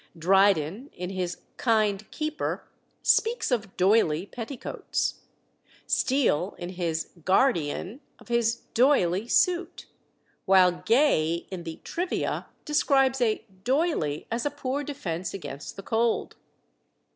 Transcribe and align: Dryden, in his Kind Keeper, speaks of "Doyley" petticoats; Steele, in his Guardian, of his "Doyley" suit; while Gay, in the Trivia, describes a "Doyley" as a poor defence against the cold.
Dryden, 0.17 0.89
in 0.93 1.11
his 1.11 1.37
Kind 1.57 2.09
Keeper, 2.09 2.67
speaks 3.03 3.51
of 3.51 3.77
"Doyley" 3.77 4.25
petticoats; 4.31 5.19
Steele, 5.85 6.55
in 6.57 6.69
his 6.69 7.11
Guardian, 7.23 8.01
of 8.17 8.27
his 8.27 8.63
"Doyley" 8.73 9.29
suit; 9.29 9.85
while 10.45 10.71
Gay, 10.71 11.45
in 11.51 11.65
the 11.65 11.79
Trivia, 11.83 12.47
describes 12.65 13.21
a 13.21 13.45
"Doyley" 13.63 14.25
as 14.31 14.43
a 14.43 14.49
poor 14.49 14.83
defence 14.83 15.35
against 15.35 15.75
the 15.75 15.83
cold. 15.83 16.35